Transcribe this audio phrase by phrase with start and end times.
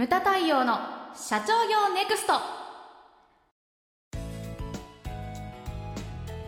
[0.00, 0.78] ムタ太陽の
[1.14, 2.32] 社長業ネクスト。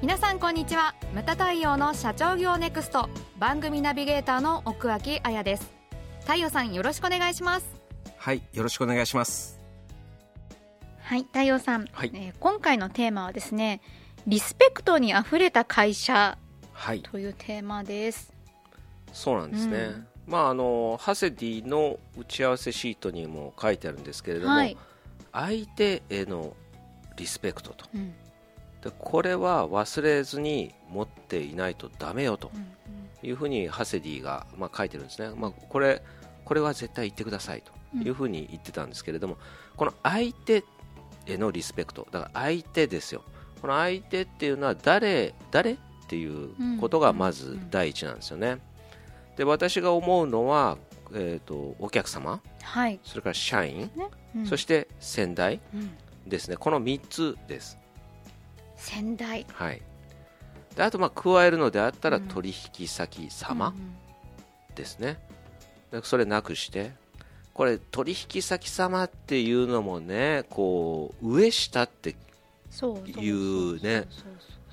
[0.00, 0.94] 皆さんこんにちは。
[1.12, 3.10] ムタ太陽の社長業ネクスト。
[3.38, 5.70] 番組ナビゲーターの奥脇彩です。
[6.20, 7.66] 太陽さんよろしくお願いします。
[8.16, 9.60] はいよろしくお願いします。
[11.02, 12.10] はい太陽さん、はい。
[12.14, 13.82] えー今回のテーマはですね
[14.26, 16.38] リスペクトにあふれた会社
[16.72, 17.02] はい。
[17.02, 18.32] というテーマです。
[19.12, 24.76] そうなんですね、うんまああのハセディの打ち合わせシートにも書いてあるんですけれども、はい、
[25.32, 26.54] 相手への
[27.16, 27.86] リスペクトと。
[27.94, 28.12] うん。
[28.82, 32.72] でこれは忘れずに持っていないとダメよとうん
[33.22, 36.02] いうふうにハセディが、まあ、書いてるんですね、まあ、これ
[36.44, 39.38] これは絶対言ってくださいというふうに言ってたんですけれども、
[39.76, 40.64] この相手
[41.26, 43.22] へのリスペクトだから相手ですよ。
[43.60, 45.76] この相手っていうのは誰誰っ
[46.08, 48.58] ていうことがまず第一なんですよね、
[49.36, 50.78] で私が思うのは、
[51.12, 52.40] えー、とお客様。
[52.62, 54.08] はい、それから社員、ね。
[54.36, 54.46] うん。
[54.46, 55.60] そして先代。
[55.74, 55.90] うん。
[56.26, 56.56] ですね。
[56.56, 57.78] この3つです。
[58.76, 59.46] 先代。
[59.52, 59.82] はい。
[60.76, 62.28] であとまあ加えるのであったらうん。
[62.28, 63.94] 取引先様うんうん。
[64.74, 65.18] ですね、
[65.90, 66.92] でそれなくして。
[67.54, 72.16] これ取引先様っていうのもねこう上下って
[73.06, 74.06] いうね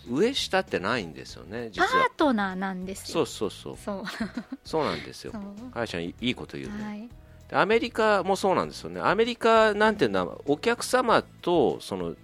[0.09, 3.77] 上下ってないんですよね実パはートナーなんですそようそうそう。
[3.77, 4.03] そう。
[4.63, 5.33] そうなんですよ。
[5.73, 7.09] 会社いいいこと言うね、はい。
[7.49, 9.01] でアメリカもそうなんですよね。
[9.01, 12.15] アメリカなんていうのはお客様とその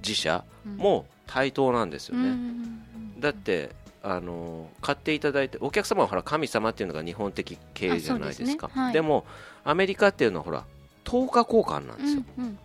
[0.00, 2.82] 自社も対等なんですよね、うん
[3.18, 8.66] だってあの買っていただいてお客様はほら神様っていうのが日本的経営じゃないですか。
[8.68, 8.84] ですね。
[8.84, 8.92] はい。
[8.92, 9.24] でも
[9.64, 10.64] アメリカっていうのはほら
[11.02, 12.58] 等価交換なんですよ、うんうん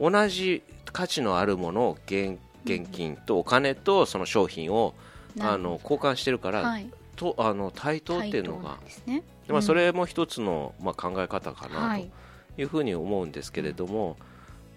[0.00, 0.62] 同じ
[0.92, 6.90] 価値のあるものを現現金とお金とその商品を、うんあの交換してるから、はい。
[7.14, 9.22] とあの対等っていうのがね。
[9.46, 12.10] でまあ、それも一つの、まあ、考え方かはない
[12.56, 12.64] とい。
[12.64, 14.16] うふうに思うんですけれども、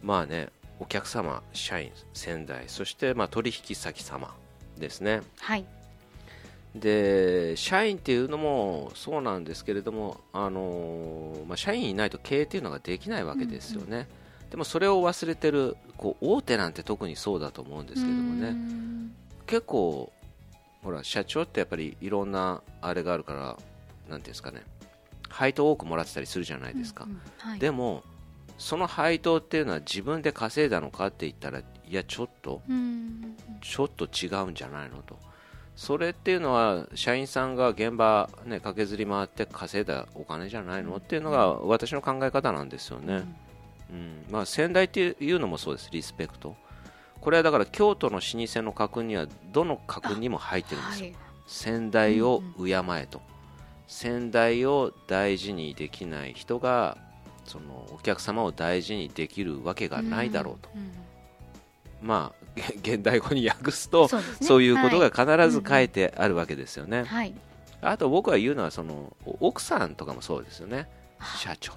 [0.03, 4.35] まあねお客様社員先代そしてまあ取引先様
[4.77, 5.21] ですね。
[5.39, 5.65] はい。
[6.75, 14.07] で社員っていうのもそうなんですけれども、あのーまあ、社員いないと経営っていうのができないわけですよね、
[14.53, 19.11] でもそれを忘れてるこう大手なんて特にそうだと思うんですけれどもうねん。
[19.47, 20.13] 結構
[20.83, 24.61] ほら社長ってやっぱりいろんなあれがあるからなんていうんですかね。
[25.27, 27.21] 配当多くもらってたりするじゃないですか、うんうん。
[27.39, 27.59] はい。
[27.59, 28.03] でも
[28.59, 35.17] その配当っていうのは自分で稼いだのかって言ったらいやちょっとうんちょっと違うんじゃないのと。
[35.75, 43.35] それっていうのは社員さんが現場、ね、駆けずり回って稼いだお金じゃないのっていうのが私の考え方なんですよね、うん
[44.31, 46.55] まあ、先代っていうのもそうですリスペクト。
[47.21, 51.15] これはだから京都の老舗の家訓にはどの家訓にも入ってるんですよ、はい。
[51.47, 53.21] 先代を敬えと、
[53.87, 56.97] 先代を大事にできない人が
[57.45, 60.91] そのお客様を大事にできるわけがないだろうと、んん
[62.01, 62.45] まあ
[62.81, 64.65] げ現代語に訳すとそうね。
[64.65, 67.33] いうことがはい必ず書いてあるわけですよね、はい。
[67.81, 70.89] あと僕が言うのはそのお奥さんとかもそうですよね。
[71.37, 71.71] 社長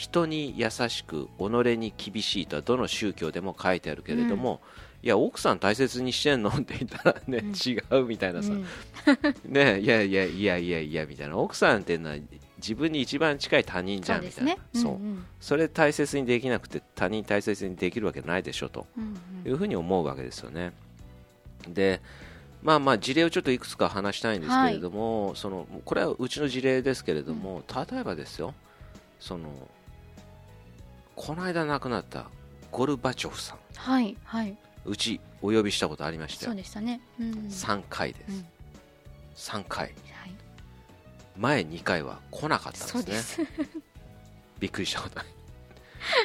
[0.00, 1.42] 人に優しく己
[1.76, 4.62] に厳しいとはどの宗教でも書いてあるけれども、
[5.02, 6.48] いや奥さん大切にしてんの？
[6.48, 7.50] って言ったらね、うん。
[7.50, 8.64] 違うみたいなさ、うん。
[9.44, 11.36] ねいやいやいやいやいやみたいな。
[11.36, 12.16] 奥さんっていうのは
[12.56, 14.56] 自分に一番近い他人じゃんみたいな。
[14.56, 15.26] そうねそううんうん。
[15.38, 18.86] それ大切にできなくて他人大切にできるわけないでしょと。
[18.96, 20.72] うんいうふうに思うわけですよね。
[21.68, 22.00] で
[22.62, 28.54] まあまあ事例をちょっといくつか話したいんですけれども、そのこれはうちの事例ですけれども、例えばですよ。
[29.18, 29.50] その
[31.20, 32.30] この間亡くなった
[32.72, 33.58] ゴルバチョフさん。
[33.76, 34.56] はいはい。
[34.86, 37.02] うちお呼びしたことありましたよそうでしたね。
[37.20, 37.30] うん。
[37.50, 39.60] 3回です、うん。
[39.60, 39.88] 3回。
[39.88, 39.94] はい。
[41.36, 43.34] 前2回は来なかったんでです。
[43.34, 43.48] すね
[44.60, 45.16] びっくりしたこと。
[45.16, 45.26] ない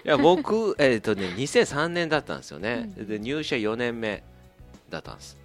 [0.05, 3.07] いや僕、えーとね、2003年だったんですよね、うん。
[3.07, 4.23] で入社4年目
[4.89, 5.38] だったんです。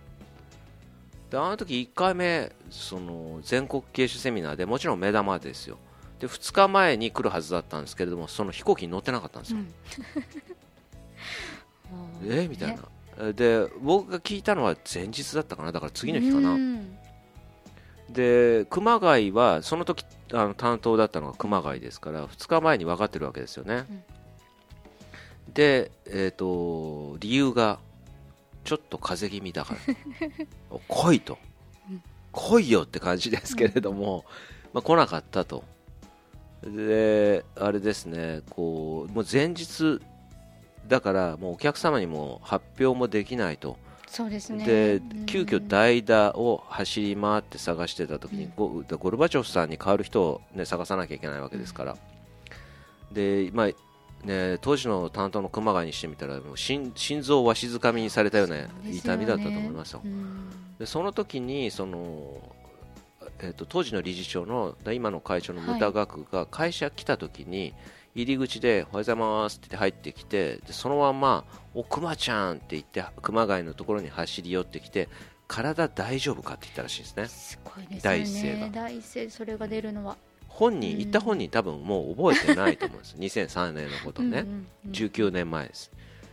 [1.28, 5.76] であの時1回目その全国経営者セミナーでもちろん目玉ですよ
[6.20, 9.62] で2日前に来るはずだったんですけれどもその飛行機に乗ってなかったんですよ、う
[12.26, 12.30] ん。
[12.30, 12.46] え？
[12.46, 13.32] みたいな。
[13.32, 15.72] で僕が聞いたのは前日だったかな。
[15.72, 16.96] だから次の日かな、うん。
[18.10, 23.84] で熊谷はその時あの担当だったのが熊谷ですから2日前に分かってるわけですよね、
[25.52, 27.78] で、えー、と理由が
[28.64, 29.80] ちょっと風邪気味だから。
[30.70, 31.38] お来いと。
[31.90, 32.02] うん。
[32.32, 34.24] 来いよって感じですけれども、
[34.72, 35.64] まあ、来なかったと
[36.62, 40.00] であれですねこうもう前日
[40.88, 43.78] だからもうお客様にも発表もできないと。
[44.08, 44.64] そうですね。
[44.66, 45.26] でうん。
[45.26, 48.52] 急遽代打を走り回って探してた時に、うん。
[48.56, 51.96] ゴゴルバチョフさんに代わる人を、ね、探さなきゃいけないわけですから、
[53.12, 60.02] でまあね、当時の担当の熊谷にしてみたらもう心心臓をわしづかみにされたような痛みだったと思いますよ。
[60.04, 60.50] うん。
[60.78, 62.42] でその時にその、
[63.42, 67.74] えっと当時の理事長のだ今の会長の牟田学が会社来た時に、
[68.14, 71.44] 入り口で「おはようございます」って入ってきてでそのまま
[71.74, 75.08] 「お熊ちゃん」って言って熊谷のところに走り寄ってきて
[75.46, 77.26] 「体大丈夫か?」って言ったらしいんですね。
[77.28, 78.00] すごいですよね。
[78.02, 78.68] 第一声が。
[78.70, 80.16] 第一声それが出るのは。
[80.48, 83.16] 本人言った本人多分もう覚えてないと思うんです。
[83.16, 85.92] 2003年のことね、うんうんうん19年前です。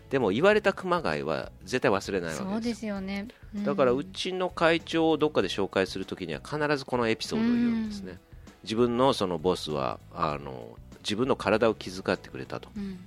[0.09, 3.27] でも言われた熊谷は絶対忘れないわそうけですですよね、うん
[3.63, 8.19] だからうちの会長をどっかで紹介するときには必ずこのエピソードを言うんですね、
[8.63, 12.69] 自分のそのボスはあの自分の体を気遣ってくれたと。
[12.75, 12.97] うん。
[12.97, 13.01] で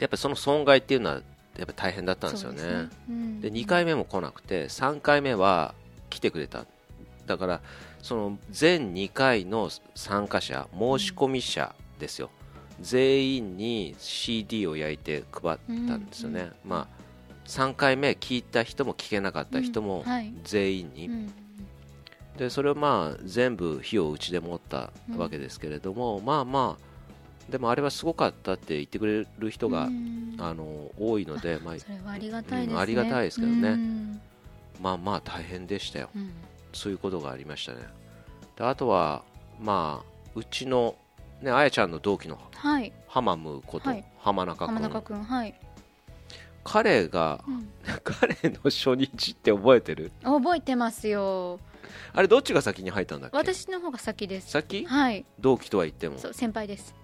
[0.00, 1.22] やっぱりその損害っていうのは
[1.56, 2.56] やっぱ大変だったんですよね。
[2.56, 2.90] ですね。
[3.08, 3.40] うん。
[3.40, 5.74] で2回目も来なくて3回目は
[6.10, 6.66] 来てくれた。
[7.26, 7.60] だから
[8.02, 12.30] その全2回の参加者申し込み者ですよ、
[12.80, 15.58] 全員に CD を焼いて配っ
[15.88, 17.03] たんですよね、まあ
[17.46, 20.04] 3回目聞いた人も聞けなかった人も
[20.44, 21.34] 全員に、うん
[22.36, 26.94] でそれをまあ全部火を打ちで持ったわけですけれども、まあまあ
[27.50, 30.36] でもあれはすごかったって言ってくれる人が、うん。
[30.38, 33.68] あの多いので、まあ、それはありがたいですね、うんありがたいですけどね。
[33.68, 34.20] うん。
[34.80, 36.10] まあまあ大変でしたよ。
[36.14, 36.30] うん。
[36.72, 37.78] そういうことがありましたね。
[38.56, 39.22] であとは
[39.60, 40.96] まあうちの
[41.40, 42.92] ねあやちゃんの同期のはい。
[43.06, 44.04] ハマムこと、はい。
[44.18, 45.54] 浜中君浜中君はい、
[46.64, 47.68] 彼がうん。
[48.02, 50.10] 彼の初日って覚えてる？
[50.22, 51.60] 覚えてますよ。
[52.14, 53.36] あれどっちが先に入ったんだっけ？
[53.36, 54.50] 私の方が先です。
[54.50, 54.86] 先？
[54.86, 55.24] はい。
[55.38, 56.18] 同期とは言っても。
[56.18, 56.94] そう先輩です。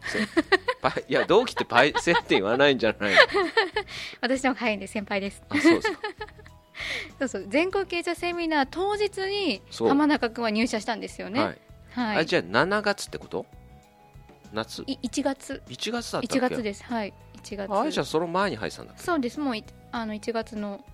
[0.80, 3.18] パイいや同期ってパイセンって言わないんじゃないの？
[4.22, 5.42] 私の方が早いんで先輩です。
[5.50, 5.98] あそうですか。
[7.18, 7.44] そうそう。
[7.48, 11.40] 全国経営者セミナー当日に浜中君は入社したんですよね。
[11.42, 11.58] はい、
[11.90, 13.44] はい、あじゃあ7月ってこと？
[14.54, 14.82] 夏？
[14.86, 15.62] い1月。
[15.68, 16.82] 1月だったっけ？1月です。
[16.84, 17.72] はい1月。
[17.72, 19.40] ああやちゃんその前に入ってたんだそうです。
[19.40, 20.84] もういあの1月の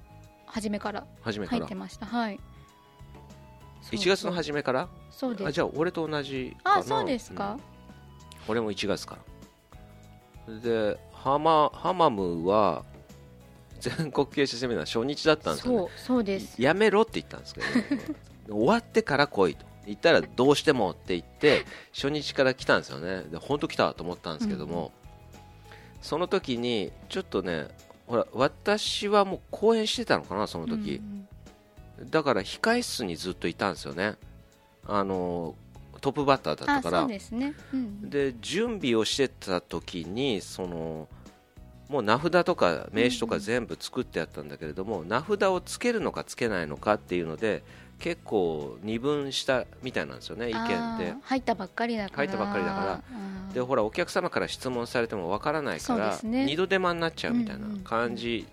[0.46, 2.06] 初めから入ってました。
[2.06, 2.40] はい。
[3.82, 4.88] そう1月の初めから？
[5.10, 5.46] そうです。
[5.48, 6.80] あじゃあ俺と同じかな？
[6.80, 7.60] あそうですか、うん。
[8.48, 9.18] 俺も1月か
[10.48, 10.58] ら。
[10.60, 12.84] でハマハマムは
[13.80, 16.60] 全国経営者セミナー初日だったんですよ、ね、そうそうです。
[16.60, 17.66] やめろって言ったんですけど、
[18.54, 19.66] 終わってから来いと。
[19.86, 21.64] 言ったらどうしてもって言って
[21.94, 23.22] 初日から来たんですよね。
[23.30, 24.92] で本当来たと思ったんですけども、
[26.02, 27.68] その時にちょっとね
[28.06, 31.28] ほら私はもう講演してたのかなその時、うん
[32.10, 34.16] だから控え室にずっといたんですよね。
[34.86, 35.54] あの
[36.00, 37.06] トップバッターだったから。
[37.06, 41.08] ですね、うん、で準備をしてた時にその
[41.88, 47.62] もう名札とか名刺とか全部作ってあったんだけれども、名札をつけるのかつけないのかっていうので
[47.98, 52.16] 結構二分したみたいなんですよね意見で入ったばっかりだから。
[52.16, 53.02] 入ったばっかりだから。
[53.54, 56.44] でほらお客様から質問されてもわからないから、ね。
[56.44, 58.46] 二度手間になっちゃうみたいな感じ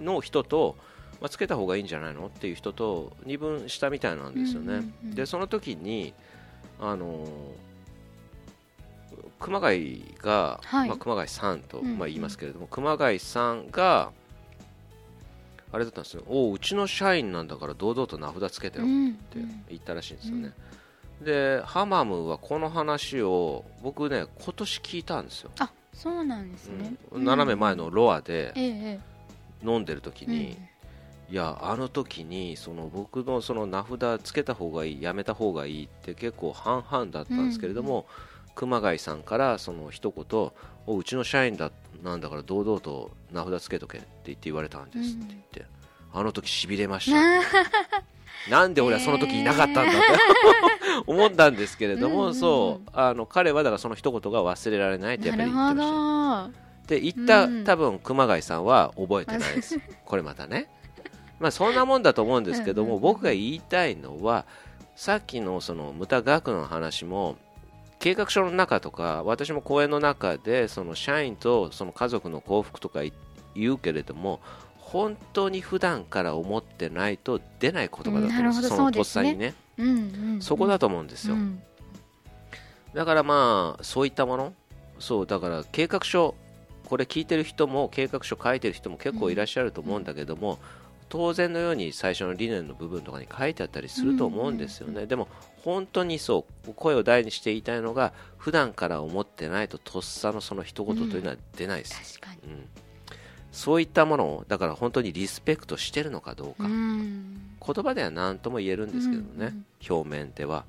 [0.00, 0.76] の人と、
[1.20, 6.14] まあ、つけた方がいいんじゃないのっていう人と二分したみたいなんですよね、うんうんうんでその時に
[6.80, 7.26] あの
[9.38, 10.88] 熊谷が、はい。
[10.88, 11.98] まあ、熊谷さんと、うんうん。
[11.98, 14.10] まあ、言いますけれども、熊谷さんが
[15.74, 16.22] あれだったんですよ。
[16.28, 19.38] おううちの社員なんだから堂々と名札つけてよっうんて
[19.68, 20.52] 言ったらしいんですよね、
[21.20, 27.24] でハマムはこの話を僕ね今年聞いたんですよ、あそうなんですね、うん。
[27.24, 29.00] 斜め前のロアで
[29.64, 30.56] 飲んでる時えに、
[31.28, 38.06] いやあの時にその僕のその名札つけた方がいいやめた方がいいって結構半々だったんですけれども、
[38.54, 40.50] 熊谷さんからその一言
[40.86, 41.72] おうちの社員だ
[42.04, 45.66] なんだから堂々と名札つけとけって言って言われたんですって言って、
[46.12, 47.18] あの時しびれました。
[48.50, 49.90] なんで俺はその時いなかったんだって
[51.06, 52.34] 思ったんですけれども、うんうんうん。
[52.34, 52.90] そう。
[52.92, 56.48] あの彼はだからその一言が忘れられないってやっぱり言ってました。
[56.48, 56.64] ど。
[56.86, 59.78] で言った、うん多分熊谷さんは覚えてないです。
[60.04, 60.68] これまたね。
[61.40, 63.02] まあそんなもんだと思うんですけどもうんうんうん。
[63.02, 64.44] 僕が言いたいのは
[64.94, 67.36] さっきのその無駄額の話も
[67.98, 73.10] 計画書の中とか私も講演の中でその社員とその家族の幸福とか言
[73.54, 74.40] うけれども
[74.78, 78.68] 本当に普段から思ってないと出ない言葉だと思うんです。
[78.68, 79.54] そのとっさにね。
[79.76, 79.92] うんう
[80.36, 81.60] んそこだと思うんですよ、うん。
[82.94, 84.52] だからまあそういったもの
[84.98, 86.34] そうだから計画書
[86.84, 90.58] これ聞いてる人も計画書書いてる人も結構いらっしゃると思うんだけども、
[91.08, 95.28] 当然のように最初の理念の部分とかに書いてあったりすると思うんですよね、でも
[95.64, 102.68] 本当にそう声を大にして言いたいのが普段から思ってないととっさのその一言というのは出ないです、うん、
[103.54, 107.40] そういったものをだから本当にリスペクトしてるのかどうか、うん。
[107.64, 109.42] 言葉では何とも言えるんですけどね、うん。
[109.42, 110.64] うん表面では。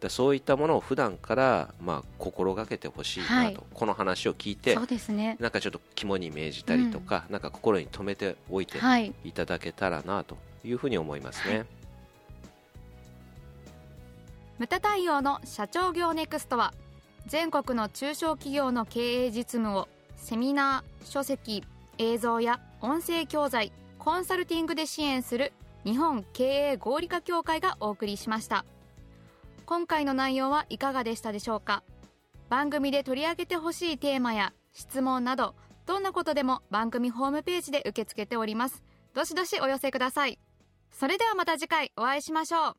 [0.00, 3.58] だそういったものを普段からまあ心がけてほしいなと、はい。
[3.74, 5.36] この話を聞いてそうですね。
[5.38, 9.12] なんかちょっと肝に銘じたりとか、なんか心に留めておいてはい。
[9.24, 11.66] いただけたらなというふうに思いますね、
[14.58, 16.72] ムタ太陽の社長業ネクストは
[17.26, 21.62] 全国の中小企業の経営実務をセミナー書籍
[22.00, 25.52] 映像や音声教材コンサルティングで支援する
[25.84, 28.64] 日本経営合理化協会がお送りしました。
[29.66, 31.82] 今回の内容はいかがでしたでしょうか？
[32.48, 35.54] 番組で取り上げてほしいテーマや質問など
[35.84, 38.82] どんなことでも番組ホームページで受け付けております。
[39.12, 40.38] どしどしお寄せください。
[40.90, 42.76] それではまた次回お会いしましょう。